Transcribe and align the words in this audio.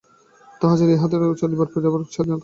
তাহা 0.61 0.75
ছাড়া 0.79 0.93
ইহাদের 0.95 1.19
বাড়ি 1.21 1.35
চলিবার 1.41 1.67
ফিরিবার 1.73 2.01
স্বাধীনতা 2.13 2.35
কই? 2.35 2.39